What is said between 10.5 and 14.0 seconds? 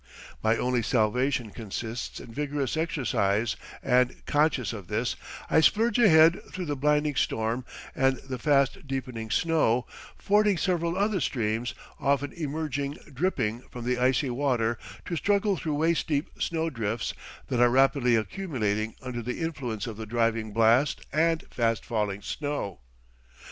several other streams, often emerging dripping from the